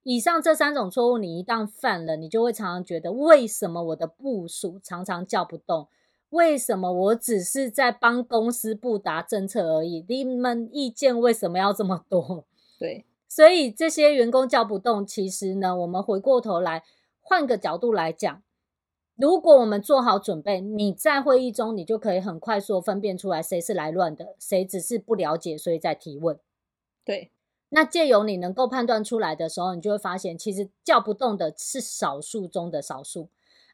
[0.03, 5.87] 以上这三种错误，你一旦犯了，你就会常常觉得为什么我的部署常常叫不动。
[6.31, 10.05] 为什么我只是在帮公司布达政策而已？
[10.09, 12.45] 你们意见为什么要这么多？
[12.79, 15.07] 对，所以这些员工叫不动。
[15.07, 16.85] 其实呢，我们回过头来
[17.21, 18.43] 换个角度来讲，
[19.17, 26.39] 如果我们做好准备，你在会议中，你就可以很快速分辨出来谁是来乱的，谁只是不了解，所以在提问。
[27.05, 27.33] 对，
[27.71, 33.29] 那借由你能够判断出来的时候，你就会发现，其实叫不动的是少数中的少数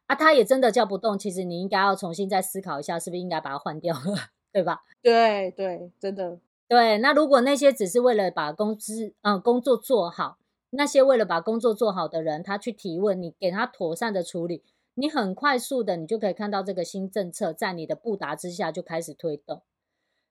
[0.06, 1.18] 啊，他也真的叫不动。
[1.18, 4.82] 其实你应该要重新再思考一下，是不是应该把它换掉了，对吧？
[5.02, 6.38] 对对，真的
[6.68, 6.98] 对。
[6.98, 10.38] 那如果那些只是为了把公司嗯工作做好，
[10.70, 14.62] 那些为了把工作做好的人，他去提问，你给他妥善的处理。
[14.96, 19.62] 你很快速的，你就可以看到这个新政策在你的布达之下就开始推动。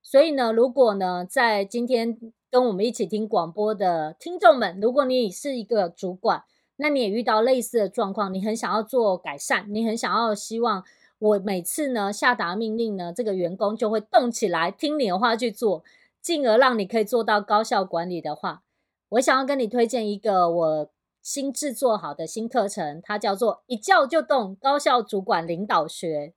[0.01, 2.17] 所以呢，如果呢，在今天
[2.49, 6.43] 跟我们一起听广播的听众们，如果你是一个主管，
[6.77, 10.83] 那你也遇到类似的状况，你很想要做改善，你很想要希望
[11.19, 15.83] 我每次呢下达命令呢，这个员工就会动起来听你的话去做，
[16.21, 18.63] 进而让你可以做到高效管理的话，
[19.09, 20.89] 我想要跟你推荐一个我。
[21.23, 26.33] 新制作好的新课程，它叫做“一叫就动高效主管领导学”。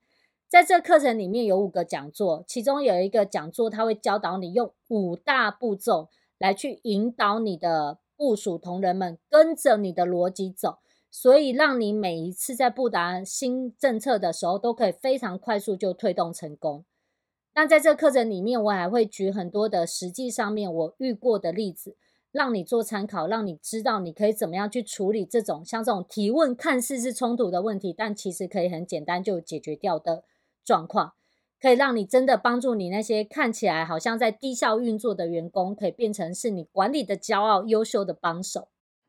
[0.48, 6.08] 在这课程里面有五个讲座，其中有一个讲座，它会教导你用五大步骤
[6.38, 10.78] 来去引导你的部署同仁们跟着你的逻辑走，
[11.10, 16.84] 所以让你每一次在布达新政策的时候，都可以非常快速就推动成功。
[17.54, 21.96] 那在这课程里面，我还会举很多的实际上面我遇过的例子。
[22.32, 30.22] 让你做参考，让你知道你可以怎么样去处理这种像这种提问看似是冲突的问题，但其实可以很简单就解决掉的
[30.62, 31.14] 状况，
[31.60, 38.68] 可以让你真的帮助你那些看起来好像在低效运作的员工，可以变成是你管理的骄傲、优秀的帮手。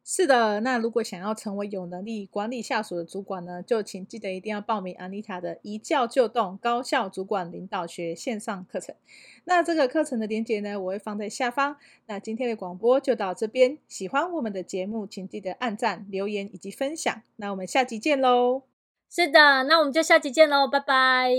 [0.09, 8.95] 是的，那如果想要成为有能力管理下属的主管呢，就请记得一定要报名 Anita 的一教就动高效主管领导学线上课程。
[9.43, 11.75] 那这个课程的链接呢，我会放在下方。
[12.05, 17.21] 那今天的广播就到这边，喜欢我们的节目，请记得按赞、留言以及分享。
[17.35, 18.61] 那我们下集见喽！
[19.09, 21.33] 是的，那我们就下集见喽，拜拜，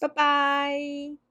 [0.00, 1.29] 拜拜。